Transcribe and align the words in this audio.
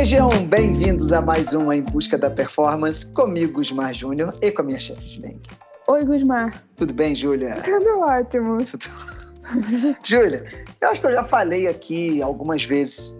Sejam 0.00 0.30
bem-vindos 0.46 1.12
a 1.12 1.20
mais 1.20 1.52
um 1.52 1.70
Em 1.70 1.82
Busca 1.82 2.16
da 2.16 2.30
Performance, 2.30 3.04
comigo, 3.08 3.52
Gusmar 3.52 3.92
Júnior, 3.92 4.34
e 4.40 4.50
com 4.50 4.62
a 4.62 4.64
minha 4.64 4.80
chefe, 4.80 5.06
Juliane. 5.06 5.42
Oi, 5.88 6.04
Gusmar. 6.06 6.64
Tudo 6.74 6.94
bem, 6.94 7.14
Júlia? 7.14 7.60
Tudo 7.62 8.00
ótimo. 8.00 8.64
Tudo... 8.64 8.86
Júlia, 10.02 10.46
eu 10.80 10.88
acho 10.88 11.02
que 11.02 11.06
eu 11.06 11.12
já 11.12 11.22
falei 11.22 11.66
aqui 11.66 12.22
algumas 12.22 12.64
vezes 12.64 13.14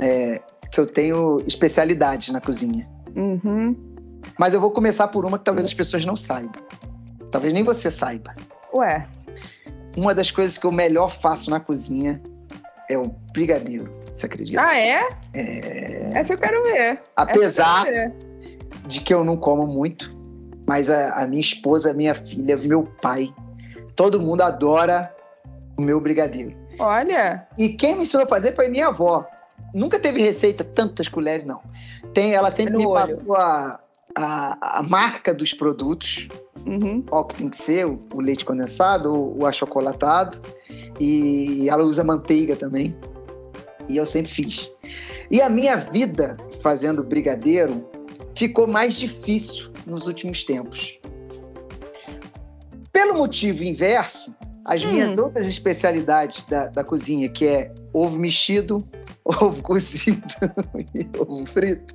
é, 0.00 0.42
que 0.72 0.80
eu 0.80 0.86
tenho 0.86 1.36
especialidades 1.46 2.30
na 2.30 2.40
cozinha. 2.40 2.90
Uhum. 3.14 3.76
Mas 4.36 4.54
eu 4.54 4.60
vou 4.60 4.72
começar 4.72 5.06
por 5.06 5.24
uma 5.24 5.38
que 5.38 5.44
talvez 5.44 5.64
as 5.64 5.74
pessoas 5.74 6.04
não 6.04 6.16
saibam. 6.16 6.60
Talvez 7.30 7.52
nem 7.52 7.62
você 7.62 7.92
saiba. 7.92 8.34
Ué? 8.74 9.06
Uma 9.96 10.12
das 10.12 10.32
coisas 10.32 10.58
que 10.58 10.66
eu 10.66 10.72
melhor 10.72 11.10
faço 11.12 11.48
na 11.48 11.60
cozinha 11.60 12.20
é 12.88 12.98
o 12.98 13.08
brigadeiro. 13.32 13.90
Você 14.12 14.26
acredita? 14.26 14.62
Ah, 14.62 14.78
é? 14.78 15.08
É. 15.34 16.10
Essa 16.14 16.34
eu 16.34 16.38
quero 16.38 16.62
ver. 16.62 17.00
Apesar 17.16 17.84
quero 17.84 18.12
ver. 18.12 18.58
de 18.86 19.00
que 19.00 19.12
eu 19.12 19.24
não 19.24 19.36
como 19.36 19.66
muito, 19.66 20.10
mas 20.66 20.88
a, 20.88 21.22
a 21.22 21.26
minha 21.26 21.40
esposa, 21.40 21.90
a 21.90 21.94
minha 21.94 22.14
filha, 22.14 22.56
meu 22.66 22.84
pai, 23.02 23.34
todo 23.96 24.20
mundo 24.20 24.42
adora 24.42 25.12
o 25.76 25.82
meu 25.82 26.00
brigadeiro. 26.00 26.56
Olha! 26.78 27.46
E 27.58 27.70
quem 27.70 27.96
me 27.96 28.02
ensinou 28.02 28.24
a 28.24 28.28
fazer 28.28 28.54
foi 28.54 28.68
minha 28.68 28.88
avó. 28.88 29.26
Nunca 29.72 29.98
teve 29.98 30.22
receita, 30.22 30.62
tantas 30.62 31.08
colheres, 31.08 31.44
não. 31.44 31.60
Tem, 32.12 32.34
ela 32.34 32.50
sempre 32.50 32.76
me 32.76 32.86
olho. 32.86 33.06
passou 33.06 33.36
a, 33.36 33.80
a, 34.14 34.78
a, 34.78 34.82
marca 34.82 35.34
dos 35.34 35.52
produtos, 35.52 36.28
uhum. 36.64 37.02
qual 37.02 37.24
que 37.24 37.34
tem 37.34 37.48
que 37.48 37.56
ser, 37.56 37.84
o, 37.86 37.98
o 38.12 38.20
leite 38.20 38.44
condensado, 38.44 39.12
o, 39.12 39.42
o 39.42 39.46
achocolatado, 39.46 40.40
e 41.00 41.68
ela 41.68 41.84
usa 41.84 42.04
manteiga 42.04 42.56
também. 42.56 42.96
E 43.88 43.96
eu 43.96 44.06
sempre 44.06 44.32
fiz. 44.32 44.70
E 45.30 45.40
a 45.42 45.48
minha 45.48 45.76
vida 45.76 46.36
fazendo 46.62 47.02
brigadeiro 47.02 47.88
ficou 48.36 48.66
mais 48.66 48.94
difícil 48.94 49.70
nos 49.86 50.06
últimos 50.06 50.44
tempos. 50.44 50.98
Pelo 52.92 53.14
motivo 53.14 53.62
inverso, 53.64 54.34
as 54.64 54.82
hum. 54.82 54.92
minhas 54.92 55.18
outras 55.18 55.46
especialidades 55.46 56.44
da, 56.44 56.68
da 56.68 56.82
cozinha, 56.82 57.28
que 57.28 57.46
é 57.46 57.74
ovo 57.92 58.18
mexido, 58.18 58.86
ovo 59.24 59.62
cozido 59.62 60.22
e 60.94 61.06
ovo 61.18 61.44
frito, 61.46 61.94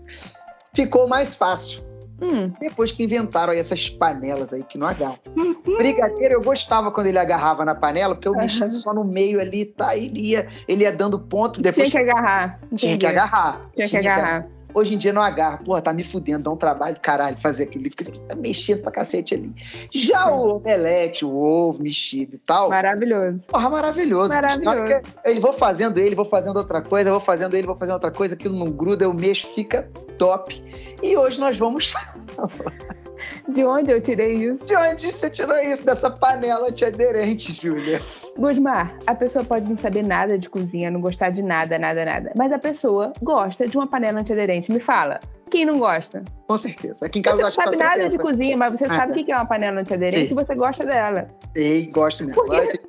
ficou 0.73 1.07
mais 1.07 1.35
fácil. 1.35 1.88
Hum. 2.21 2.51
Depois 2.59 2.91
que 2.91 3.03
inventaram 3.03 3.53
essas 3.53 3.89
panelas 3.89 4.53
aí 4.53 4.63
que 4.63 4.77
não 4.77 4.87
agarram. 4.87 5.19
Uhum. 5.35 5.77
Brigadeiro, 5.77 6.35
eu 6.35 6.41
gostava 6.41 6.91
quando 6.91 7.07
ele 7.07 7.17
agarrava 7.17 7.63
na 7.63 7.73
panela, 7.73 8.15
porque 8.15 8.27
eu 8.27 8.33
uhum. 8.33 8.39
mexia 8.39 8.69
só 8.69 8.93
no 8.93 9.03
meio 9.03 9.39
ali, 9.39 9.65
tá? 9.65 9.95
Ele 9.95 10.19
ia, 10.19 10.47
ele 10.67 10.83
ia 10.83 10.91
dando 10.91 11.19
ponto. 11.19 11.61
Depois... 11.61 11.89
Tinha 11.89 12.03
que 12.03 12.09
agarrar. 12.09 12.59
Tinha 12.75 12.97
que 12.97 13.05
agarrar. 13.05 13.69
Tinha, 13.73 13.87
Tinha 13.87 14.01
que 14.01 14.07
agarrar. 14.07 14.43
Que... 14.43 14.58
Hoje 14.73 14.95
em 14.95 14.97
dia 14.97 15.11
não 15.11 15.21
agarra. 15.21 15.57
Porra, 15.57 15.81
tá 15.81 15.91
me 15.91 16.03
fudendo, 16.03 16.43
dá 16.43 16.51
um 16.51 16.57
trabalho 16.57 16.95
de 16.95 17.01
caralho 17.01 17.37
fazer 17.39 17.63
aquilo. 17.63 17.89
Tá 18.27 18.35
mexendo 18.35 18.81
pra 18.81 18.91
cacete 18.91 19.35
ali. 19.35 19.53
Já 19.91 20.31
o 20.31 20.57
omelete, 20.57 21.25
o 21.25 21.35
ovo 21.35 21.81
mexido 21.81 22.35
e 22.35 22.39
tal. 22.39 22.69
Maravilhoso. 22.69 23.47
Porra, 23.47 23.69
maravilhoso. 23.69 24.33
Maravilhoso. 24.33 25.07
Eu 25.23 25.41
vou 25.41 25.53
fazendo 25.53 25.99
ele, 25.99 26.15
vou 26.15 26.25
fazendo 26.25 26.57
outra 26.57 26.81
coisa, 26.81 27.11
vou 27.11 27.19
fazendo 27.19 27.55
ele, 27.55 27.65
vou 27.65 27.75
fazendo 27.75 27.95
outra 27.95 28.11
coisa, 28.11 28.35
aquilo 28.35 28.55
não 28.55 28.71
gruda, 28.71 29.05
eu 29.05 29.13
mexo, 29.13 29.47
fica 29.55 29.89
top. 30.17 30.63
E 31.01 31.17
hoje 31.17 31.39
nós 31.39 31.57
vamos 31.57 31.91
De 33.47 33.63
onde 33.63 33.91
eu 33.91 34.01
tirei 34.01 34.33
isso? 34.33 34.65
De 34.65 34.75
onde 34.75 35.11
você 35.11 35.29
tirou 35.29 35.57
isso? 35.57 35.85
Dessa 35.85 36.09
panela 36.09 36.69
antiaderente, 36.69 37.53
Júlia? 37.53 38.01
Gusmar, 38.37 38.97
a 39.05 39.15
pessoa 39.15 39.43
pode 39.43 39.69
não 39.69 39.77
saber 39.77 40.03
nada 40.03 40.37
de 40.37 40.49
cozinha, 40.49 40.89
não 40.89 41.01
gostar 41.01 41.29
de 41.29 41.41
nada, 41.41 41.77
nada, 41.77 42.05
nada. 42.05 42.31
Mas 42.37 42.51
a 42.51 42.59
pessoa 42.59 43.11
gosta 43.21 43.67
de 43.67 43.77
uma 43.77 43.87
panela 43.87 44.19
antiaderente. 44.19 44.71
Me 44.71 44.79
fala, 44.79 45.19
quem 45.49 45.65
não 45.65 45.79
gosta? 45.79 46.23
Com 46.47 46.57
certeza. 46.57 47.05
Aqui 47.05 47.19
em 47.19 47.21
casa 47.21 47.37
você 47.37 47.43
não 47.43 47.51
sabe 47.51 47.75
nada 47.75 48.07
de 48.07 48.17
cozinha, 48.17 48.55
mas 48.55 48.77
você 48.77 48.85
ah, 48.85 48.95
sabe 48.95 49.11
o 49.11 49.25
que 49.25 49.31
é 49.31 49.35
uma 49.35 49.45
panela 49.45 49.81
antiaderente 49.81 50.31
e 50.31 50.35
você 50.35 50.55
gosta 50.55 50.85
dela. 50.85 51.27
Ei, 51.55 51.87
gosto 51.87 52.23
mesmo. 52.23 52.41
Porque, 52.41 52.79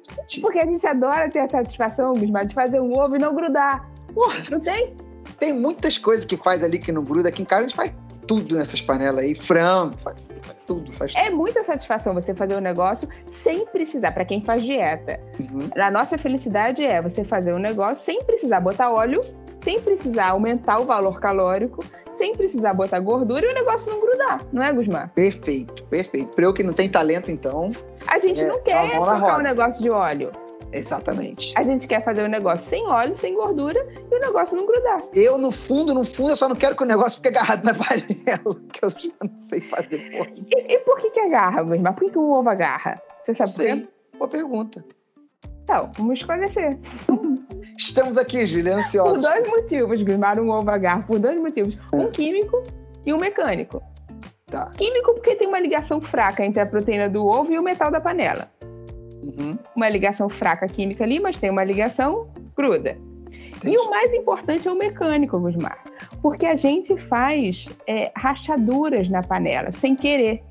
porque 0.41 0.59
a 0.59 0.67
gente 0.67 0.87
adora 0.87 1.31
ter 1.31 1.41
a 1.41 1.49
satisfação, 1.49 2.13
Gusmar, 2.13 2.47
de 2.47 2.55
fazer 2.55 2.81
um 2.81 2.97
ovo 2.99 3.17
e 3.17 3.19
não 3.19 3.35
grudar. 3.35 3.89
Porra, 4.15 4.39
não 4.51 4.61
tem? 4.61 4.95
Tem 5.39 5.53
muitas 5.53 5.97
coisas 5.97 6.25
que 6.25 6.37
faz 6.37 6.63
ali 6.63 6.79
que 6.79 6.93
não 6.93 7.03
gruda. 7.03 7.31
Aqui 7.31 7.43
em 7.43 7.47
casa 7.47 7.65
a 7.65 7.67
gente 7.69 7.77
faz 7.77 7.93
tudo 8.31 8.55
nessas 8.55 8.81
panelas 8.81 9.25
aí, 9.25 9.35
frango, 9.35 9.97
faz, 10.05 10.17
faz 10.41 10.57
tudo, 10.65 10.93
faz 10.93 11.13
É 11.17 11.29
muita 11.31 11.65
satisfação 11.65 12.15
você 12.15 12.33
fazer 12.33 12.57
um 12.57 12.61
negócio 12.61 13.09
sem 13.43 13.67
precisar, 13.67 14.13
para 14.13 14.25
quem 14.25 14.41
faz 14.41 14.63
dieta. 14.63 15.19
Uhum. 15.41 15.69
A 15.77 15.91
nossa 15.91 16.17
felicidade 16.17 16.85
é 16.85 17.03
você 17.03 17.25
fazer 17.25 17.53
um 17.53 17.59
negócio 17.59 18.05
sem 18.05 18.23
precisar 18.23 18.61
botar 18.61 18.93
óleo, 18.93 19.21
sem 19.65 19.81
precisar 19.81 20.29
aumentar 20.29 20.79
o 20.79 20.85
valor 20.85 21.19
calórico, 21.19 21.85
sem 22.19 22.33
precisar 22.37 22.73
botar 22.73 23.01
gordura 23.01 23.45
e 23.45 23.51
o 23.51 23.55
negócio 23.55 23.91
não 23.91 24.01
grudar, 24.01 24.47
não 24.53 24.63
é, 24.63 24.73
Gusmar? 24.73 25.11
Perfeito, 25.13 25.83
perfeito. 25.87 26.31
Para 26.31 26.45
eu 26.45 26.55
que 26.55 26.63
não 26.63 26.73
tenho 26.73 26.93
talento, 26.93 27.33
então. 27.33 27.67
A 28.07 28.21
gente 28.21 28.43
é, 28.43 28.47
não 28.47 28.63
quer 28.63 28.91
chocar 28.91 29.39
o 29.39 29.41
um 29.41 29.43
negócio 29.43 29.83
de 29.83 29.91
óleo. 29.91 30.31
Exatamente. 30.73 31.53
A 31.57 31.63
gente 31.63 31.87
quer 31.87 32.05
fazer 32.05 32.23
o 32.23 32.27
um 32.27 32.29
negócio 32.29 32.69
sem 32.69 32.87
óleo, 32.87 33.15
sem 33.15 33.35
gordura 33.35 33.81
e 34.11 34.15
o 34.15 34.21
negócio 34.21 34.57
não 34.57 34.67
grudar. 34.67 35.03
Eu, 35.13 35.37
no 35.37 35.51
fundo, 35.51 35.93
no 35.93 36.05
fundo, 36.05 36.31
eu 36.31 36.37
só 36.37 36.49
não 36.49 36.57
quero 36.57 36.77
que 36.77 36.83
o 36.83 36.87
negócio 36.87 37.17
fique 37.17 37.29
agarrado 37.29 37.65
na 37.65 37.75
panela, 37.75 38.57
que 38.73 38.85
eu 38.85 38.91
já 38.91 39.11
não 39.23 39.49
sei 39.49 39.61
fazer 39.63 39.99
porra. 40.11 40.31
E, 40.37 40.75
e 40.75 40.79
por 40.81 40.99
que 40.99 41.11
que 41.11 41.21
agarra, 41.21 41.61
irmão? 41.61 41.93
Por 41.93 42.05
que, 42.05 42.13
que 42.13 42.19
o 42.19 42.31
ovo 42.31 42.49
agarra? 42.49 43.01
Você 43.23 43.35
sabe 43.35 43.51
sei. 43.51 43.69
por 43.69 43.81
quê? 43.81 43.89
Boa 44.19 44.29
pergunta. 44.29 44.85
Então, 45.65 45.91
vamos 45.97 46.19
esclarecer. 46.19 46.79
Estamos 47.79 48.17
aqui, 48.17 48.47
Julia, 48.47 48.77
ansiosos. 48.77 49.23
Por 49.23 49.33
dois 49.33 49.49
motivos, 49.49 50.03
Grismar, 50.03 50.41
um 50.41 50.51
ovo 50.51 50.71
agarra. 50.71 51.03
Por 51.03 51.19
dois 51.19 51.41
motivos. 51.41 51.79
Um 51.93 52.03
é. 52.03 52.11
químico 52.11 52.63
e 53.07 53.13
um 53.13 53.19
mecânico. 53.19 53.83
Tá. 54.47 54.73
Químico 54.77 55.15
porque 55.15 55.37
tem 55.37 55.47
uma 55.47 55.61
ligação 55.61 56.01
fraca 56.01 56.45
entre 56.45 56.61
a 56.61 56.67
proteína 56.67 57.09
do 57.09 57.25
ovo 57.25 57.53
e 57.53 57.59
o 57.59 57.63
metal 57.63 57.91
da 57.91 58.01
panela. 58.01 58.51
Uhum. 59.23 59.59
Uma 59.77 59.89
ligação 59.89 60.29
fraca 60.29 60.67
química 60.67 61.05
ali, 61.05 61.21
mas 61.21 61.37
tem 61.37 61.51
uma 61.51 61.65
ligação 61.65 62.29
cruda. 62.55 62.97
Entendi. 63.57 63.77
E 63.77 63.79
o 63.79 63.91
mais 63.91 64.13
importante 64.15 64.67
é 64.67 64.73
o 64.73 64.77
mecânico, 64.77 65.39
Gusmar. 65.39 65.79
Porque 66.23 66.47
a 66.47 66.57
gente 66.57 66.97
faz 66.97 67.69
é, 67.87 68.11
rachaduras 68.17 69.09
na 69.09 69.23
panela, 69.23 69.71
sem 69.73 69.95
querer. 69.95 70.43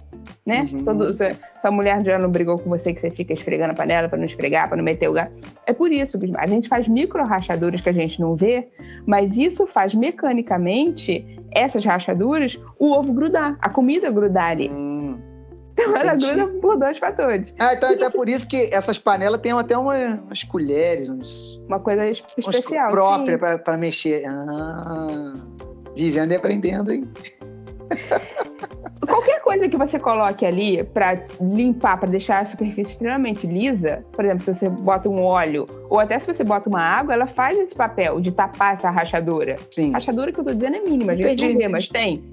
Né? 0.46 0.68
Uhum. 0.72 0.84
Todo, 0.84 1.14
sua, 1.14 1.32
sua, 1.60 1.72
mulher 1.72 2.04
já 2.04 2.18
não 2.18 2.30
brigou 2.30 2.58
com 2.58 2.70
você 2.70 2.94
que 2.94 3.00
você 3.00 3.10
fica 3.10 3.34
esfregando 3.34 3.72
a 3.72 3.76
panela 3.76 4.10
para 4.10 4.18
não 4.18 4.26
esfregar, 4.26 4.68
para 4.68 4.78
não 4.78 4.84
meter 4.84 5.08
o 5.08 5.14
gato. 5.14 5.32
É 5.66 5.74
por 5.74 5.92
isso, 5.92 6.20
Gusmar. 6.20 6.44
A 6.44 6.48
gente 6.48 6.68
faz 6.68 6.88
micro 6.88 7.24
rachaduras 7.24 7.82
que 7.82 7.90
a 7.90 7.94
gente 7.94 8.20
não 8.20 8.36
vê, 8.36 8.68
mas 9.06 9.38
isso 9.38 9.66
faz 9.66 9.94
mecanicamente 9.94 11.26
essas 11.52 11.84
rachaduras, 11.84 12.60
o 12.78 12.92
ovo 12.92 13.14
grudar, 13.14 13.58
a 13.60 13.70
comida 13.70 14.12
grudar 14.12 14.52
ali. 14.52 14.70
Uhum. 14.70 14.99
Então 15.80 15.96
ela 15.96 16.16
gruda 16.16 16.48
por 16.60 16.78
dois 16.78 16.98
fatores. 16.98 17.54
Ah, 17.58 17.74
então 17.74 17.90
é 17.90 18.10
por 18.10 18.28
isso 18.28 18.48
que 18.48 18.70
essas 18.74 18.98
panelas 18.98 19.40
têm 19.40 19.52
até 19.54 19.78
uma, 19.78 19.96
umas 19.96 20.44
colheres, 20.44 21.10
uns. 21.10 21.60
Uma 21.68 21.80
coisa 21.80 22.08
especial. 22.08 22.92
Própria 22.92 23.38
para 23.58 23.78
mexer. 23.78 24.26
Ah, 24.28 25.34
vivendo 25.96 26.32
e 26.32 26.36
aprendendo, 26.36 26.92
hein? 26.92 27.08
Qualquer 29.08 29.42
coisa 29.42 29.68
que 29.68 29.78
você 29.78 29.98
coloque 29.98 30.46
ali 30.46 30.84
para 30.84 31.26
limpar, 31.42 31.98
para 31.98 32.10
deixar 32.10 32.42
a 32.42 32.46
superfície 32.46 32.92
extremamente 32.92 33.48
lisa, 33.48 34.06
por 34.12 34.24
exemplo, 34.24 34.44
se 34.44 34.54
você 34.54 34.70
bota 34.70 35.10
um 35.10 35.22
óleo, 35.22 35.66
ou 35.90 36.00
até 36.00 36.20
se 36.20 36.28
você 36.28 36.44
bota 36.44 36.70
uma 36.70 36.82
água, 36.82 37.14
ela 37.14 37.26
faz 37.26 37.58
esse 37.58 37.74
papel 37.74 38.22
de 38.22 38.32
tapar 38.32 38.76
essa 38.76 38.90
rachadura. 38.90 39.56
Sim. 39.72 39.92
Rachadura 39.92 40.32
que 40.32 40.40
eu 40.40 40.44
tô 40.44 40.54
dizendo 40.54 40.78
é 40.78 40.82
mínima, 40.82 41.14
a 41.14 41.16
gente 41.16 41.26
entendi, 41.26 41.54
não 41.54 41.58
vê, 41.60 41.68
mas 41.68 41.90
tem. 41.90 42.24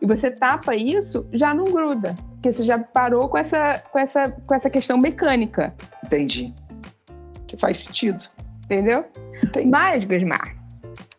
E 0.00 0.06
você 0.06 0.30
tapa 0.30 0.74
isso, 0.74 1.26
já 1.32 1.52
não 1.52 1.64
gruda. 1.64 2.14
Porque 2.40 2.52
você 2.52 2.64
já 2.64 2.78
parou 2.78 3.28
com 3.28 3.36
essa, 3.36 3.82
com 3.92 3.98
essa, 3.98 4.30
com 4.30 4.54
essa 4.54 4.70
questão 4.70 4.96
mecânica. 4.96 5.74
Entendi. 6.02 6.54
Que 7.46 7.54
faz 7.58 7.76
sentido. 7.76 8.24
Entendeu? 8.64 9.04
Entendi. 9.44 9.68
Mas, 9.68 10.04
Besmar, 10.04 10.56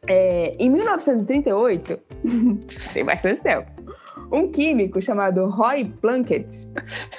é, 0.08 0.56
em 0.58 0.68
1938, 0.70 2.00
tem 2.92 3.06
bastante 3.06 3.44
tempo, 3.44 3.70
um 4.32 4.52
químico 4.52 5.00
chamado 5.00 5.48
Roy 5.48 5.86
Plunkett 6.02 6.68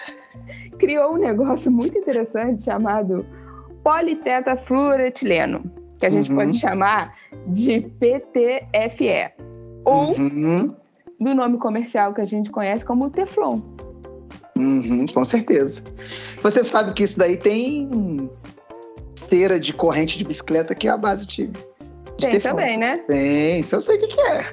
criou 0.80 1.14
um 1.14 1.18
negócio 1.18 1.70
muito 1.70 1.96
interessante 1.96 2.62
chamado 2.62 3.24
politetafluoretileno, 3.84 5.62
que 5.98 6.06
a 6.06 6.10
gente 6.10 6.28
uhum. 6.30 6.38
pode 6.38 6.58
chamar 6.58 7.14
de 7.46 7.82
PTFE. 8.00 9.30
Ou 9.84 10.10
uhum. 10.10 10.74
do 11.20 11.34
nome 11.34 11.58
comercial 11.58 12.12
que 12.12 12.20
a 12.20 12.24
gente 12.24 12.50
conhece 12.50 12.84
como 12.84 13.10
Teflon. 13.10 13.60
Uhum, 14.56 15.06
com 15.06 15.24
certeza. 15.24 15.82
Você 16.42 16.62
sabe 16.62 16.92
que 16.92 17.02
isso 17.02 17.18
daí 17.18 17.36
tem 17.36 18.30
esteira 19.16 19.58
de 19.58 19.72
corrente 19.72 20.18
de 20.18 20.24
bicicleta 20.24 20.74
que 20.74 20.88
é 20.88 20.90
a 20.90 20.96
base 20.96 21.26
de. 21.26 21.46
de 21.46 21.56
tem 22.18 22.30
teflon. 22.32 22.50
também, 22.50 22.76
né? 22.76 22.98
Tem, 23.06 23.60
isso 23.60 23.74
eu 23.74 23.80
sei 23.80 23.96
o 23.96 24.00
que, 24.00 24.08
que 24.08 24.20
é. 24.20 24.44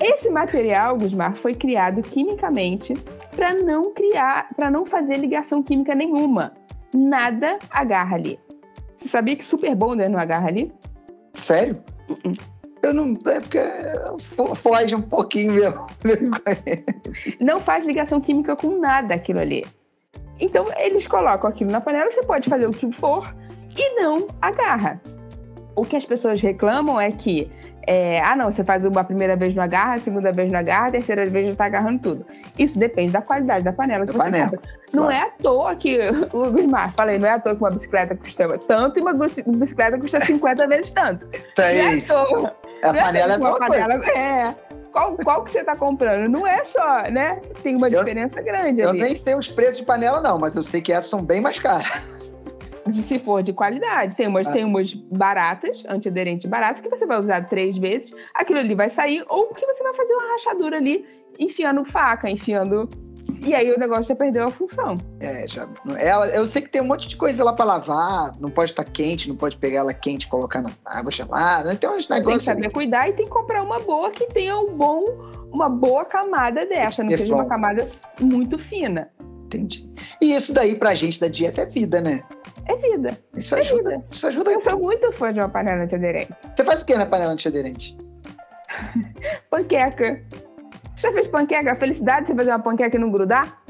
Esse 0.00 0.30
material, 0.30 0.96
Gusmar, 0.96 1.36
foi 1.36 1.54
criado 1.54 2.00
quimicamente 2.00 2.94
para 3.36 3.52
não 3.54 3.92
criar, 3.92 4.48
para 4.56 4.70
não 4.70 4.86
fazer 4.86 5.18
ligação 5.18 5.62
química 5.62 5.94
nenhuma. 5.94 6.54
Nada 6.94 7.58
agarra 7.70 8.16
ali. 8.16 8.38
Você 8.96 9.08
sabia 9.08 9.36
que 9.36 9.44
Super 9.44 9.74
Bonder 9.74 10.08
não 10.08 10.18
agarra 10.18 10.48
ali? 10.48 10.72
Sério? 11.34 11.82
Uh 12.08 12.14
-uh. 12.14 12.59
Eu 12.82 12.94
não. 12.94 13.18
É 13.26 13.40
porque 13.40 13.60
foge 14.56 14.94
um 14.94 15.02
pouquinho 15.02 15.54
mesmo. 15.54 15.86
não 17.40 17.60
faz 17.60 17.84
ligação 17.84 18.20
química 18.20 18.56
com 18.56 18.78
nada 18.78 19.14
aquilo 19.14 19.40
ali. 19.40 19.64
Então, 20.38 20.66
eles 20.78 21.06
colocam 21.06 21.50
aquilo 21.50 21.70
na 21.70 21.80
panela, 21.80 22.10
você 22.10 22.22
pode 22.22 22.48
fazer 22.48 22.66
o 22.66 22.70
que 22.70 22.90
for 22.92 23.34
e 23.76 24.00
não 24.00 24.26
agarra. 24.40 25.00
O 25.76 25.84
que 25.84 25.96
as 25.96 26.04
pessoas 26.04 26.40
reclamam 26.40 26.98
é 27.00 27.12
que 27.12 27.50
é, 27.86 28.20
ah, 28.20 28.36
não, 28.36 28.52
você 28.52 28.62
faz 28.62 28.84
uma 28.84 29.02
primeira 29.02 29.36
vez 29.36 29.54
no 29.54 29.62
agarra, 29.62 29.96
a 29.96 30.00
segunda 30.00 30.30
vez 30.30 30.52
no 30.52 30.58
agarra, 30.58 30.88
a 30.88 30.90
terceira 30.92 31.26
vez 31.26 31.46
já 31.46 31.52
está 31.52 31.64
agarrando 31.64 32.00
tudo. 32.00 32.26
Isso 32.58 32.78
depende 32.78 33.12
da 33.12 33.22
qualidade 33.22 33.64
da 33.64 33.72
panela 33.72 34.06
que 34.06 34.12
da 34.12 34.18
você 34.18 34.30
panela. 34.30 34.50
compra. 34.50 34.70
Não 34.92 35.04
claro. 35.04 35.16
é 35.16 35.22
à 35.22 35.30
toa 35.30 35.74
que 35.76 35.98
o 36.32 36.50
Gusmar, 36.52 36.92
falei, 36.92 37.18
não 37.18 37.26
é 37.26 37.32
à 37.32 37.38
toa 37.40 37.54
que 37.54 37.62
uma 37.62 37.70
bicicleta 37.70 38.14
custa 38.14 38.58
tanto 38.58 38.98
e 38.98 39.02
uma 39.02 39.12
bicicleta 39.12 39.98
custa 39.98 40.20
50 40.20 40.66
vezes 40.68 40.90
tanto. 40.90 41.26
Isso. 41.32 42.12
É 42.12 42.22
à 42.22 42.26
toa. 42.26 42.56
A 42.82 42.92
não 42.92 43.00
panela 43.00 43.34
é, 43.34 43.36
uma 43.36 43.58
panela, 43.58 43.94
é. 43.94 44.54
Qual, 44.92 45.16
qual 45.18 45.44
que 45.44 45.52
você 45.52 45.60
está 45.60 45.76
comprando? 45.76 46.28
Não 46.28 46.46
é 46.46 46.64
só, 46.64 47.02
né? 47.10 47.40
Tem 47.62 47.76
uma 47.76 47.88
eu, 47.88 48.00
diferença 48.00 48.42
grande 48.42 48.80
eu 48.80 48.88
ali. 48.88 49.00
Eu 49.00 49.06
nem 49.06 49.16
sei 49.16 49.34
os 49.34 49.46
preços 49.46 49.78
de 49.78 49.84
panela, 49.84 50.20
não, 50.20 50.38
mas 50.38 50.56
eu 50.56 50.62
sei 50.62 50.80
que 50.80 50.92
essas 50.92 51.08
são 51.08 51.22
bem 51.22 51.40
mais 51.40 51.58
caras 51.58 52.20
se 52.92 53.18
for 53.18 53.42
de 53.42 53.52
qualidade. 53.52 54.16
Tem 54.16 54.26
umas, 54.26 54.46
ah. 54.46 54.52
tem 54.52 54.64
umas 54.64 54.94
baratas, 54.94 55.82
antiaderentes 55.88 56.46
baratas, 56.46 56.80
que 56.80 56.88
você 56.88 57.06
vai 57.06 57.18
usar 57.18 57.48
três 57.48 57.76
vezes, 57.76 58.12
aquilo 58.34 58.58
ali 58.58 58.74
vai 58.74 58.90
sair, 58.90 59.24
ou 59.28 59.54
que 59.54 59.66
você 59.66 59.82
vai 59.82 59.94
fazer 59.94 60.12
uma 60.14 60.32
rachadura 60.32 60.76
ali, 60.76 61.06
enfiando 61.38 61.84
faca, 61.84 62.28
enfiando. 62.28 62.88
E 63.44 63.54
aí 63.54 63.70
o 63.72 63.78
negócio 63.78 64.04
já 64.04 64.16
perdeu 64.16 64.46
a 64.46 64.50
função. 64.50 64.98
É, 65.20 65.46
já. 65.46 65.68
Ela, 65.98 66.28
eu 66.28 66.46
sei 66.46 66.62
que 66.62 66.68
tem 66.68 66.80
um 66.80 66.86
monte 66.86 67.08
de 67.08 67.16
coisa 67.16 67.44
lá 67.44 67.52
para 67.52 67.64
lavar, 67.64 68.32
não 68.40 68.50
pode 68.50 68.72
estar 68.72 68.84
quente, 68.84 69.28
não 69.28 69.36
pode 69.36 69.56
pegar 69.56 69.80
ela 69.80 69.94
quente 69.94 70.24
e 70.24 70.28
colocar 70.28 70.62
na 70.62 70.70
água 70.84 71.10
gelada. 71.10 71.74
Tem 71.74 71.88
uns 71.90 72.08
negócios. 72.08 72.24
Tem 72.24 72.34
que 72.34 72.42
saber 72.42 72.64
ali. 72.66 72.74
cuidar 72.74 73.08
e 73.08 73.12
tem 73.12 73.26
que 73.26 73.32
comprar 73.32 73.62
uma 73.62 73.80
boa 73.80 74.10
que 74.10 74.26
tenha 74.26 74.56
um 74.58 74.76
bom, 74.76 75.04
uma 75.52 75.68
boa 75.68 76.04
camada 76.04 76.64
dessa, 76.66 77.02
não 77.02 77.10
seja 77.10 77.34
uma 77.34 77.46
camada 77.46 77.86
muito 78.20 78.58
fina. 78.58 79.10
Entendi. 79.46 79.90
E 80.22 80.34
isso 80.34 80.54
daí 80.54 80.76
pra 80.76 80.94
gente 80.94 81.18
da 81.18 81.26
dieta 81.26 81.62
é 81.62 81.66
vida, 81.66 82.00
né? 82.00 82.22
É 82.66 82.76
vida. 82.76 83.18
Isso 83.36 83.54
é 83.56 83.60
ajuda. 83.60 83.90
Vida. 83.90 84.04
Isso 84.12 84.26
ajuda. 84.26 84.52
Eu 84.52 84.60
sou 84.60 84.78
muito 84.78 85.12
fã 85.12 85.32
de 85.32 85.40
uma 85.40 85.48
panela 85.48 85.82
antiaderente. 85.82 86.32
Você 86.54 86.64
faz 86.64 86.82
o 86.82 86.86
que 86.86 86.94
na 86.94 87.06
panela 87.06 87.32
antiaderente? 87.32 87.96
panqueca. 89.50 90.22
Você 91.00 91.06
já 91.06 91.12
fez 91.14 91.28
panqueca? 91.28 91.72
A 91.72 91.76
felicidade 91.76 92.20
de 92.22 92.26
você 92.28 92.34
fazer 92.34 92.50
uma 92.50 92.58
panqueca 92.58 92.94
e 92.94 93.00
não 93.00 93.10
grudar? 93.10 93.62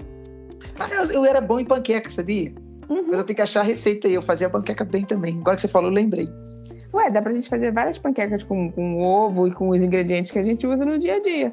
Ah, 0.81 0.88
eu, 0.91 1.12
eu 1.12 1.25
era 1.25 1.41
bom 1.41 1.61
em 1.61 1.65
panqueca, 1.65 2.09
sabia? 2.11 2.53
Uhum. 2.88 3.05
Mas 3.06 3.19
eu 3.19 3.25
tenho 3.25 3.37
que 3.37 3.43
achar 3.43 3.61
a 3.61 3.62
receita 3.62 4.09
aí. 4.09 4.15
Eu 4.15 4.23
fazia 4.23 4.50
panqueca 4.50 4.85
bem 4.85 5.05
também. 5.05 5.38
Agora 5.38 5.55
que 5.55 5.61
você 5.61 5.69
falou, 5.69 5.91
eu 5.91 5.94
lembrei. 5.94 6.29
Ué, 6.93 7.09
dá 7.09 7.23
pra 7.23 7.32
gente 7.32 7.49
fazer 7.49 7.71
várias 7.71 7.99
panquecas 7.99 8.43
com, 8.43 8.73
com 8.73 9.00
ovo 9.00 9.47
e 9.47 9.53
com 9.53 9.69
os 9.69 9.81
ingredientes 9.81 10.32
que 10.32 10.41
a 10.41 10.43
gente 10.43 10.67
usa 10.67 10.85
no 10.85 10.99
dia 10.99 11.17
a 11.17 11.23
dia. 11.23 11.53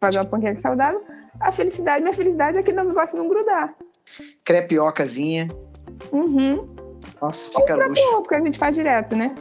Fazer 0.00 0.18
uma 0.18 0.24
panqueca 0.24 0.60
saudável. 0.62 1.04
A 1.40 1.52
felicidade, 1.52 2.02
minha 2.02 2.14
felicidade 2.14 2.56
é 2.56 2.62
que 2.62 2.72
não 2.72 2.84
negócio 2.84 3.18
não 3.18 3.28
grudar. 3.28 3.74
Crepiocazinha. 4.44 5.48
Uhum. 6.10 6.74
Nossa, 7.20 7.50
fica 7.50 7.76
luxo. 7.76 8.02
Ovo, 8.08 8.22
porque 8.22 8.34
a 8.34 8.40
gente 8.40 8.58
faz 8.58 8.74
direto, 8.74 9.14
né? 9.14 9.34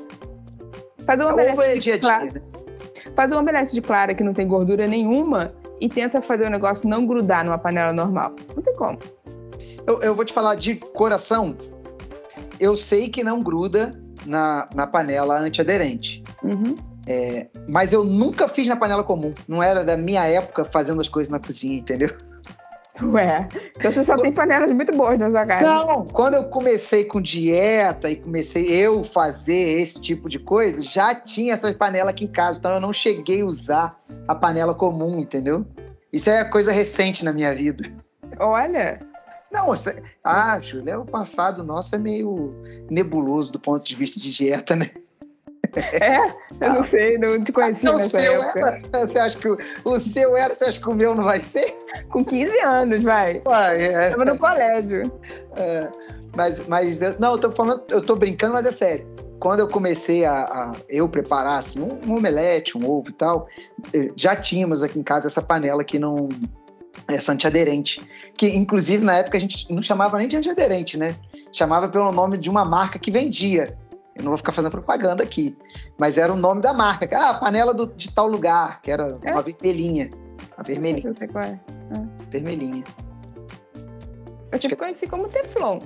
Faz 1.06 1.22
um 1.22 1.28
omelete 1.28 1.62
é 1.62 1.78
dia 1.78 1.98
-dia, 1.98 2.34
Né? 2.34 2.42
Faz 3.16 3.32
um 3.32 3.38
omelete 3.38 3.74
de 3.74 3.82
clara 3.82 4.14
que 4.14 4.24
não 4.24 4.34
tem 4.34 4.48
gordura 4.48 4.86
nenhuma 4.86 5.54
e 5.80 5.88
tenta 5.88 6.22
fazer 6.22 6.46
o 6.46 6.50
negócio 6.50 6.88
não 6.88 7.06
grudar 7.06 7.46
numa 7.46 7.58
panela 7.58 7.94
normal. 7.94 8.36
Não 8.56 8.62
tem 8.62 8.76
como. 8.76 9.00
Eu, 9.88 10.02
eu 10.02 10.16
vou 10.16 10.26
te 10.26 10.34
falar 10.34 10.56
de 10.56 10.76
coração. 10.76 11.56
Eu 12.60 12.76
sei 12.76 13.10
que 13.10 13.24
não 13.24 13.42
gruda 13.42 13.94
na, 14.26 14.68
na 14.74 14.88
panela 14.88 15.40
antiaderente. 15.40 16.24
Uhum. 16.44 16.76
É, 17.08 17.48
mas 17.70 17.94
eu 17.94 18.04
nunca 18.04 18.48
fiz 18.48 18.68
na 18.68 18.76
panela 18.76 19.04
comum. 19.04 19.34
Não 19.48 19.62
era 19.62 19.84
da 19.84 19.96
minha 19.96 20.26
época 20.26 20.66
fazendo 20.66 21.00
as 21.00 21.08
coisas 21.08 21.32
na 21.32 21.40
cozinha, 21.40 21.78
entendeu? 21.78 22.10
Ué, 23.02 23.48
então 23.76 23.92
você 23.92 24.04
só 24.06 24.16
tem 24.18 24.32
panelas 24.32 24.74
muito 24.74 24.96
boas 24.96 25.20
na 25.20 25.30
sua 25.30 25.46
casa. 25.46 25.68
Não, 25.68 26.06
quando 26.06 26.36
eu 26.36 26.46
comecei 26.46 27.04
com 27.04 27.22
dieta 27.22 28.10
e 28.10 28.16
comecei 28.16 28.68
eu 28.68 29.04
fazer 29.04 29.80
esse 29.82 30.00
tipo 30.00 30.30
de 30.30 30.40
coisa, 30.40 30.82
já 30.82 31.14
tinha 31.14 31.54
essas 31.54 31.76
panelas 31.76 32.12
aqui 32.12 32.24
em 32.24 32.32
casa, 32.32 32.58
então 32.58 32.74
eu 32.74 32.80
não 32.80 32.94
cheguei 32.94 33.42
a 33.42 33.46
usar 33.46 34.00
a 34.28 34.34
panela 34.34 34.74
comum, 34.74 35.20
entendeu? 35.20 35.66
Isso 36.12 36.30
é 36.30 36.46
coisa 36.46 36.72
recente 36.72 37.26
na 37.26 37.34
minha 37.34 37.54
vida. 37.54 37.84
Olha. 38.40 39.02
Não, 39.52 39.74
ah, 40.24 40.60
Júlia, 40.60 41.00
o 41.00 41.06
passado 41.06 41.64
nosso 41.64 41.96
é 41.96 41.98
meio 41.98 42.54
nebuloso 42.90 43.52
do 43.54 43.60
ponto 43.60 43.86
de 43.86 43.96
vista 43.96 44.20
de 44.20 44.32
dieta, 44.34 44.76
né? 44.76 44.92
É? 46.02 46.18
Eu 46.62 46.74
não 46.74 46.84
sei, 46.84 47.18
não 47.18 47.44
te 47.44 47.52
conheci 47.52 47.84
não, 47.84 47.98
nessa 47.98 48.20
época. 48.22 48.82
Era, 48.94 49.08
você 49.08 49.20
acha 49.20 49.38
que 49.38 49.50
o, 49.50 49.58
o, 49.84 50.00
seu 50.00 50.38
era, 50.38 50.54
você 50.56 50.66
acha 50.66 50.80
que 50.80 50.90
o 50.90 50.94
meu 50.94 51.14
não 51.14 51.24
vai 51.24 51.42
ser? 51.42 51.78
Com 52.10 52.24
15 52.24 52.60
anos, 52.62 53.04
vai. 53.04 53.42
Uai, 53.46 53.84
é. 53.84 54.10
Tava 54.12 54.26
no 54.26 54.38
colégio. 54.38 55.04
É, 55.58 55.90
mas, 56.36 56.66
mas 56.68 57.00
não, 57.20 57.34
eu 57.34 57.38
tô 57.38 57.52
falando, 57.52 57.84
eu 57.92 58.02
tô 58.02 58.16
brincando, 58.16 58.54
mas 58.54 58.66
é 58.66 58.72
sério. 58.72 59.08
Quando 59.40 59.60
eu 59.60 59.68
comecei 59.68 60.26
a, 60.26 60.44
a 60.44 60.72
eu 60.88 61.10
preparar 61.10 61.60
assim, 61.60 61.82
um, 61.82 62.10
um, 62.10 62.18
omelete, 62.18 62.78
um 62.78 62.90
ovo 62.90 63.10
e 63.10 63.14
tal, 63.14 63.48
já 64.16 64.36
tínhamos 64.36 64.82
aqui 64.82 64.98
em 64.98 65.04
casa 65.04 65.28
essa 65.28 65.42
panela 65.42 65.84
que 65.84 66.00
não 66.00 66.30
essa 67.08 67.34
antiaderente, 67.34 68.02
que 68.36 68.48
inclusive 68.48 69.04
na 69.04 69.18
época 69.18 69.38
a 69.38 69.40
gente 69.40 69.72
não 69.72 69.84
chamava 69.84 70.18
nem 70.18 70.28
de 70.28 70.38
antiaderente, 70.38 70.98
né? 70.98 71.16
Chamava 71.52 71.88
pelo 71.88 72.12
nome 72.12 72.38
de 72.38 72.50
uma 72.50 72.66
marca 72.66 72.98
que 72.98 73.12
vendia 73.12 73.78
eu 74.16 74.24
não 74.24 74.32
vou 74.32 74.38
ficar 74.38 74.54
fazendo 74.54 74.72
propaganda 74.72 75.22
aqui. 75.22 75.58
Mas 75.98 76.18
era 76.18 76.32
o 76.32 76.38
nome 76.38 76.62
da 76.62 76.74
marca. 76.74 77.08
Ah, 77.18 77.32
a 77.32 77.34
panela 77.34 77.74
do, 77.74 77.88
de 77.88 78.10
tal 78.14 78.28
lugar, 78.28 78.82
que 78.82 78.90
era 78.90 79.18
é? 79.24 79.32
uma 79.32 79.42
vermelhinha. 79.42 80.10
A 80.58 80.64
vermelhinha. 80.64 81.10
Eu 81.10 81.14
sei 81.14 81.28
qual 81.28 81.44
é. 81.44 81.60
Ah. 81.92 82.06
Vermelhinha. 82.30 82.84
Eu 84.52 84.60
que... 84.60 84.76
conheci 84.76 85.06
como 85.06 85.28
Teflon, 85.28 85.80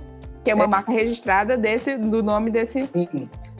que 0.44 0.52
é 0.52 0.56
uma 0.56 0.66
é. 0.66 0.68
marca 0.68 0.92
registrada 0.92 1.58
desse, 1.58 1.98
do 1.98 2.22
nome 2.22 2.52
desse. 2.52 2.88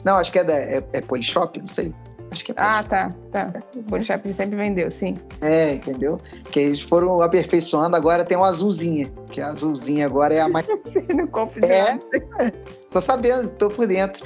Não, 0.04 0.16
acho 0.16 0.30
que 0.30 0.38
é 0.38 0.44
da 0.44 0.56
é, 0.56 0.82
é 0.92 1.00
Polishop, 1.00 1.58
não 1.58 1.68
sei. 1.68 1.92
Acho 2.30 2.44
que 2.44 2.52
é 2.52 2.54
Ah, 2.56 2.84
tá, 2.84 3.14
tá. 3.32 3.52
O 3.74 3.82
Polishop 3.82 4.32
sempre 4.32 4.56
vendeu, 4.56 4.90
sim. 4.90 5.16
É, 5.40 5.74
entendeu? 5.74 6.20
Que 6.50 6.60
eles 6.60 6.80
foram 6.80 7.20
aperfeiçoando, 7.22 7.96
agora 7.96 8.24
tem 8.24 8.36
uma 8.36 8.48
azulzinha. 8.48 9.10
Que 9.30 9.40
a 9.40 9.48
azulzinha 9.48 10.06
agora 10.06 10.34
é 10.34 10.40
a 10.40 10.48
mais. 10.48 10.66
no 11.14 11.26
copo 11.28 11.60
de 11.60 11.66
é. 11.66 11.98
Tô 12.92 13.00
sabendo, 13.00 13.48
tô 13.50 13.70
por 13.70 13.86
dentro. 13.86 14.24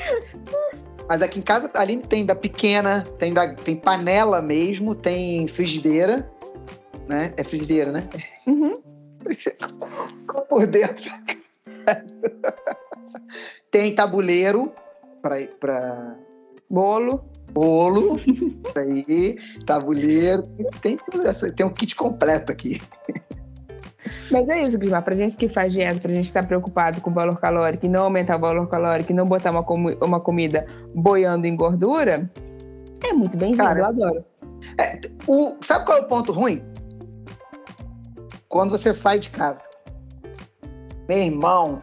Mas 1.09 1.21
aqui 1.21 1.39
em 1.39 1.43
casa, 1.43 1.71
ali 1.75 1.99
tem 1.99 2.25
da 2.25 2.35
pequena, 2.35 3.03
tem, 3.19 3.35
da, 3.35 3.55
tem 3.55 3.77
panela 3.77 4.41
mesmo, 4.41 4.95
tem 4.95 5.47
frigideira, 5.47 6.31
né? 7.07 7.35
É 7.37 7.45
frigideira, 7.45 7.93
né? 7.93 8.09
Uhum. 8.47 8.81
por 10.49 10.67
dentro. 10.67 11.11
tem 13.71 13.95
tabuleiro 13.95 14.73
para 15.21 16.17
bolo. 16.75 17.25
Bolo, 17.53 18.17
aí, 18.77 19.39
tabuleiro, 19.65 20.43
tem, 20.83 20.99
tem 21.55 21.65
um 21.65 21.71
kit 21.71 21.95
completo 21.95 22.51
aqui. 22.51 22.83
Mas 24.31 24.49
é 24.49 24.63
isso, 24.63 24.77
Guilherme, 24.77 25.05
pra 25.05 25.15
gente 25.15 25.37
que 25.37 25.49
faz 25.49 25.73
dieta, 25.73 26.01
pra 26.01 26.13
gente 26.13 26.27
que 26.27 26.33
tá 26.33 26.43
preocupado 26.43 27.01
com 27.01 27.11
o 27.11 27.15
valor 27.15 27.39
calórico 27.39 27.87
e 27.87 27.89
não 27.89 28.05
aumentar 28.05 28.37
o 28.37 28.41
valor 28.41 28.67
calórico 28.69 29.13
e 29.13 29.15
não 29.15 29.27
botar 29.27 29.53
uma, 29.53 29.63
com 29.63 29.77
uma 30.03 30.19
comida 30.19 30.67
boiando 30.95 31.47
em 31.47 31.55
gordura, 31.55 32.29
é 33.05 33.13
muito 33.13 33.37
bem-vindo, 33.37 33.63
eu 33.63 33.85
adoro. 33.85 34.25
É, 34.79 35.01
o, 35.29 35.57
sabe 35.63 35.85
qual 35.85 35.99
é 35.99 36.01
o 36.01 36.09
ponto 36.09 36.33
ruim? 36.33 36.65
Quando 38.49 38.71
você 38.71 38.93
sai 38.93 39.21
de 39.21 39.31
casa. 39.31 39.63
Meu 41.09 41.19
irmão, 41.19 41.83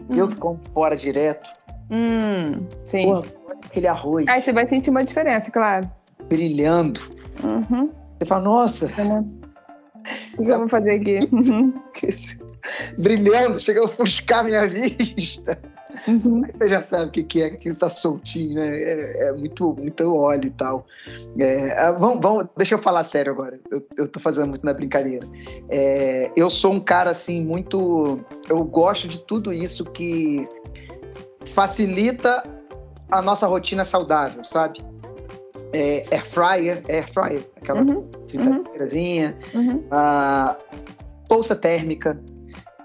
hum. 0.00 0.16
eu 0.16 0.28
que 0.28 0.36
como 0.36 0.58
fora 0.74 0.96
direto. 0.96 1.48
Hum, 1.90 2.66
sim. 2.86 3.04
Porra, 3.04 3.22
aquele 3.64 3.86
arroz. 3.86 4.26
Aí 4.28 4.42
você 4.42 4.52
vai 4.52 4.68
sentir 4.68 4.90
uma 4.90 5.04
diferença, 5.04 5.50
claro. 5.50 5.90
Brilhando. 6.28 7.00
Uhum. 7.42 7.90
Você 8.18 8.26
fala, 8.26 8.44
nossa. 8.44 8.86
O 10.38 10.44
que 10.44 10.50
eu 10.50 10.58
vou 10.58 10.68
fazer 10.68 10.92
aqui? 10.92 11.20
Brilhando, 12.98 13.58
chega 13.58 13.80
a 13.80 13.84
ofuscar 13.84 14.44
minha 14.44 14.66
vista. 14.66 15.58
Uhum. 16.08 16.42
Você 16.58 16.68
já 16.68 16.82
sabe 16.82 17.06
o 17.06 17.10
que, 17.10 17.22
que 17.22 17.42
é, 17.42 17.50
que 17.50 17.56
aquilo 17.56 17.76
tá 17.76 17.90
soltinho, 17.90 18.54
né? 18.54 18.66
É, 18.66 19.28
é 19.28 19.32
muito, 19.32 19.74
muito 19.74 20.14
óleo 20.14 20.46
e 20.46 20.50
tal. 20.50 20.86
É, 21.38 21.78
ah, 21.78 21.92
vamos, 21.92 22.20
vamos, 22.20 22.46
deixa 22.56 22.74
eu 22.74 22.78
falar 22.78 23.04
sério 23.04 23.32
agora. 23.32 23.60
Eu, 23.70 23.86
eu 23.96 24.08
tô 24.08 24.18
fazendo 24.18 24.48
muito 24.48 24.64
na 24.64 24.72
brincadeira. 24.72 25.26
É, 25.68 26.30
eu 26.34 26.48
sou 26.48 26.72
um 26.72 26.80
cara 26.80 27.10
assim, 27.10 27.44
muito. 27.44 28.20
Eu 28.48 28.64
gosto 28.64 29.06
de 29.06 29.18
tudo 29.18 29.52
isso 29.52 29.84
que 29.84 30.44
facilita 31.54 32.42
a 33.10 33.22
nossa 33.22 33.46
rotina 33.46 33.84
saudável, 33.84 34.44
sabe? 34.44 34.80
É, 35.74 36.04
air 36.10 36.26
fryer, 36.26 36.82
air 36.88 37.10
fryer, 37.12 37.42
aquela 37.56 37.80
uhum 37.80 38.06
fritadeirazinha, 38.32 39.36
uhum. 39.54 39.84
a 39.90 40.56
bolsa 41.28 41.54
térmica. 41.54 42.18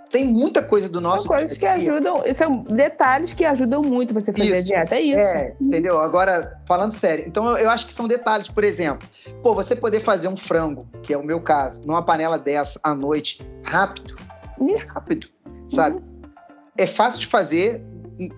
tem 0.10 0.26
muita 0.26 0.62
coisa 0.62 0.88
do 0.88 1.02
nosso. 1.02 1.24
São 1.24 1.36
coisas 1.36 1.58
que 1.58 1.66
ajudam, 1.66 2.24
são 2.36 2.64
detalhes 2.64 3.34
que 3.34 3.46
ajudam 3.46 3.82
muito 3.82 4.14
você 4.14 4.32
fazer 4.32 4.58
Isso. 4.58 4.74
a 4.74 4.76
dieta, 4.76 4.96
é 4.96 5.02
isso. 5.02 5.20
É, 5.20 5.54
entendeu? 5.60 6.00
Agora, 6.00 6.60
falando 6.68 6.92
sério, 6.92 7.26
então 7.28 7.58
eu 7.58 7.70
acho 7.70 7.86
que 7.88 7.94
são 7.94 8.08
detalhes, 8.08 8.48
por 8.50 8.64
exemplo, 8.64 9.08
pô, 9.42 9.54
você 9.54 9.76
poder 9.76 10.02
fazer 10.02 10.28
um 10.28 10.38
frango, 10.38 10.88
que 11.04 11.14
é 11.14 11.18
o 11.18 11.24
meu 11.24 11.42
caso, 11.42 11.86
numa 11.86 12.02
panela 12.02 12.38
dessa 12.38 12.80
à 12.84 12.94
noite, 12.94 13.46
rápido, 13.66 14.16
Isso. 14.62 14.94
rápido, 14.94 15.28
sabe? 15.68 16.02
É 16.78 16.86
fácil 16.86 17.20
de 17.20 17.28
fazer, 17.28 17.84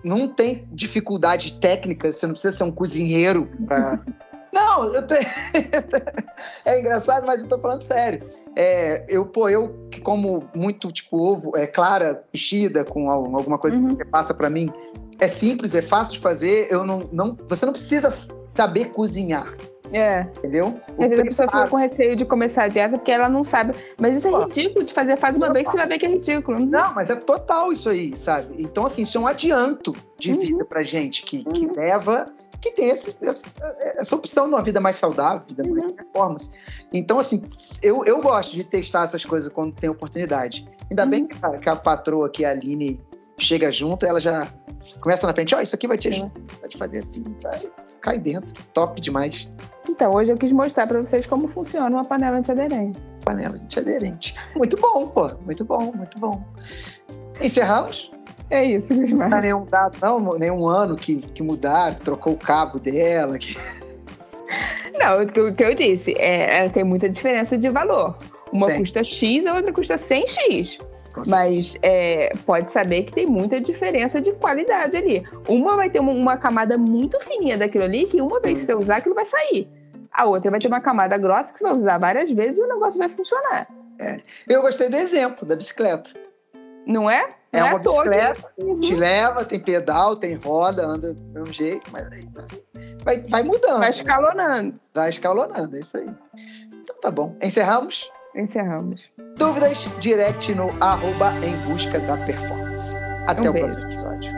não 0.04 0.28
tem 0.28 0.66
dificuldade 0.72 1.54
técnica, 1.60 2.10
você 2.12 2.26
não 2.26 2.34
precisa 2.34 2.56
ser 2.56 2.64
um 2.64 2.72
cozinheiro 2.72 3.48
pra. 3.66 4.00
Não, 4.52 4.92
eu 4.92 5.06
te... 5.06 5.14
é 6.66 6.80
engraçado, 6.80 7.24
mas 7.24 7.40
eu 7.40 7.46
tô 7.46 7.56
falando 7.60 7.82
sério. 7.82 8.28
É, 8.56 9.06
eu, 9.08 9.24
pô, 9.24 9.48
eu 9.48 9.86
que 9.92 10.00
como 10.00 10.44
muito 10.56 10.90
tipo 10.90 11.16
ovo, 11.18 11.56
é 11.56 11.68
clara, 11.68 12.24
mexida 12.34 12.84
com 12.84 13.08
al- 13.08 13.32
alguma 13.36 13.58
coisa 13.58 13.78
Uhum. 13.78 13.90
que 13.90 13.96
você 13.98 14.04
passa 14.06 14.34
pra 14.34 14.50
mim, 14.50 14.68
é 15.20 15.28
simples, 15.28 15.72
é 15.72 15.80
fácil 15.82 16.14
de 16.14 16.18
fazer. 16.18 16.66
Eu 16.68 16.82
não, 16.84 17.08
não, 17.12 17.38
você 17.48 17.64
não 17.64 17.72
precisa 17.72 18.10
saber 18.52 18.86
cozinhar, 18.86 19.54
É. 19.92 20.20
entendeu? 20.38 20.80
Às 20.98 21.08
vezes 21.08 21.18
a 21.20 21.24
pessoa 21.24 21.48
fica 21.50 21.66
com 21.68 21.76
receio 21.76 22.14
de 22.16 22.24
começar 22.24 22.64
a 22.64 22.68
dieta 22.68 22.96
porque 22.96 23.10
ela 23.10 23.28
não 23.28 23.42
sabe. 23.44 23.74
Mas 23.98 24.16
isso 24.16 24.28
é 24.28 24.44
ridículo 24.44 24.84
de 24.84 24.92
fazer. 24.92 25.16
Faz 25.16 25.36
uma 25.36 25.52
vez 25.52 25.66
que 25.66 25.72
você 25.72 25.78
vai 25.78 25.86
ver 25.88 25.98
que 25.98 26.06
é 26.06 26.10
ridículo. 26.10 26.58
Não, 26.60 26.94
mas 26.94 27.10
é 27.10 27.16
total 27.16 27.72
isso 27.72 27.88
aí, 27.88 28.16
sabe? 28.16 28.54
Então, 28.62 28.86
assim, 28.86 29.02
isso 29.02 29.16
é 29.18 29.20
um 29.20 29.26
adianto 29.26 29.94
de 30.18 30.32
Uhum. 30.32 30.38
vida 30.40 30.64
pra 30.64 30.82
gente, 30.82 31.22
que, 31.24 31.44
que 31.44 31.66
Uhum. 31.66 31.72
leva, 31.76 32.26
que 32.60 32.70
tem 32.72 32.90
esse- 32.90 33.16
essa, 33.22 33.44
essa 33.96 34.14
opção 34.14 34.46
de 34.46 34.54
uma 34.54 34.62
vida 34.62 34.80
mais 34.80 34.96
saudável, 34.96 35.42
vida 35.48 35.62
mais 35.68 35.82
Uhum. 35.84 35.90
performance. 35.92 36.50
Então, 36.92 37.18
assim, 37.18 37.42
eu, 37.82 38.04
eu 38.04 38.20
gosto 38.20 38.52
de 38.52 38.62
testar 38.64 39.04
essas 39.04 39.24
coisas 39.24 39.50
quando 39.52 39.72
tem 39.74 39.88
oportunidade. 39.90 40.68
Ainda 40.90 41.06
bem 41.06 41.22
Uhum. 41.22 41.28
que 41.28 41.36
a, 41.42 41.50
que 41.58 41.68
a 41.68 41.76
patroa 41.76 42.26
aqui, 42.26 42.44
a 42.44 42.50
Aline, 42.50 43.00
chega 43.38 43.70
junto, 43.70 44.04
ela 44.04 44.20
já 44.20 44.46
começa 45.00 45.26
na 45.26 45.32
frente, 45.32 45.54
ó, 45.54 45.60
isso 45.60 45.74
aqui 45.74 45.88
vai 45.88 45.96
te 45.96 46.08
ajudar, 46.08 46.30
vai 46.60 46.68
te 46.68 46.76
fazer 46.76 46.98
assim, 47.02 47.24
vai, 47.42 47.58
cai 48.00 48.18
dentro, 48.18 48.54
top 48.72 49.00
demais. 49.00 49.48
Então, 49.88 50.12
hoje 50.14 50.30
eu 50.32 50.36
quis 50.36 50.52
mostrar 50.52 50.86
pra 50.86 51.00
vocês 51.00 51.26
como 51.26 51.48
funciona 51.48 51.88
uma 51.88 52.04
panela 52.04 52.38
antiaderente. 52.38 52.98
Panela 53.24 53.54
antiaderente. 53.54 54.34
Muito 54.56 54.76
bom, 54.76 55.08
pô, 55.08 55.30
muito 55.44 55.64
bom, 55.64 55.92
muito 55.94 56.18
bom. 56.18 56.42
Encerramos? 57.40 58.10
É 58.50 58.64
isso, 58.64 58.92
Não 58.92 59.00
Gusmar. 59.02 59.32
há 59.34 59.40
nenhum 59.40 59.64
dado, 59.64 59.96
não, 60.02 60.38
nenhum 60.38 60.66
ano 60.68 60.96
que, 60.96 61.20
que 61.20 61.42
mudaram, 61.42 61.94
que 61.94 62.02
trocou 62.02 62.32
o 62.32 62.36
cabo 62.38 62.78
dela. 62.78 63.38
que- 63.38 63.56
Não, 64.98 65.22
o 65.22 65.26
que, 65.26 65.38
eu- 65.40 65.48
o 65.48 65.54
que 65.54 65.64
eu 65.64 65.74
disse, 65.74 66.12
é, 66.18 66.58
ela 66.60 66.70
tem 66.70 66.82
muita 66.84 67.08
diferença 67.08 67.56
de 67.56 67.68
valor. 67.68 68.16
Uma 68.52 68.66
Tem. 68.66 68.80
custa 68.80 69.04
X, 69.04 69.46
a 69.46 69.54
outra 69.54 69.72
custa 69.72 69.96
100X. 69.96 70.78
Mas 71.26 71.76
é, 71.82 72.32
pode 72.46 72.70
saber 72.72 73.02
que 73.04 73.12
tem 73.12 73.26
muita 73.26 73.60
diferença 73.60 74.20
de 74.20 74.32
qualidade 74.32 74.96
ali. 74.96 75.26
Uma 75.48 75.76
vai 75.76 75.90
ter 75.90 76.00
uma, 76.00 76.12
uma 76.12 76.36
camada 76.36 76.76
muito 76.78 77.18
fininha 77.20 77.56
daquilo 77.58 77.84
ali, 77.84 78.06
que 78.06 78.20
uma 78.20 78.40
vez 78.40 78.60
que 78.60 78.66
você 78.66 78.74
usar, 78.74 78.96
aquilo 78.96 79.14
vai 79.14 79.24
sair. 79.24 79.68
A 80.12 80.26
outra 80.26 80.50
vai 80.50 80.60
ter 80.60 80.66
uma 80.68 80.80
camada 80.80 81.16
grossa 81.18 81.52
que 81.52 81.58
você 81.58 81.64
vai 81.64 81.74
usar 81.74 81.98
várias 81.98 82.30
vezes 82.30 82.58
e 82.58 82.62
o 82.62 82.68
negócio 82.68 82.98
vai 82.98 83.08
funcionar. 83.08 83.68
Eu 84.48 84.62
gostei 84.62 84.88
do 84.88 84.96
exemplo 84.96 85.46
da 85.46 85.54
bicicleta. 85.56 86.10
Não 86.86 87.08
é? 87.10 87.34
É 87.52 87.60
Não 87.60 87.68
uma 87.68 87.80
toa 87.80 88.02
que- 88.04 88.08
bicicleta, 88.10 88.48
Uhum. 88.58 88.80
te 88.80 88.94
leva, 88.94 89.44
tem 89.44 89.60
pedal, 89.60 90.16
tem 90.16 90.34
roda, 90.36 90.86
anda 90.86 91.12
do 91.14 91.20
mesmo 91.32 91.52
jeito, 91.52 91.90
mas 91.92 92.10
aí 92.12 92.26
vai, 93.04 93.18
vai 93.22 93.42
mudando, 93.42 93.78
Vai 93.80 93.90
escalonando. 93.90 94.80
vai 94.94 95.10
escalonando, 95.10 95.76
é 95.76 95.80
isso 95.80 95.96
aí. 95.96 96.08
Então 96.82 96.96
tá 97.00 97.10
bom. 97.10 97.36
Encerramos? 97.42 98.10
Encerramos. 98.34 99.10
Dúvidas? 99.36 99.78
Direct 100.00 100.54
no 100.54 100.70
arroba 100.80 101.32
em 101.44 101.56
busca 101.68 101.98
da 102.00 102.16
performance. 102.18 102.96
Até 103.26 103.48
Um 103.48 103.50
o 103.50 103.52
beijo. 103.52 103.66
próximo 103.68 103.86
episódio. 103.90 104.29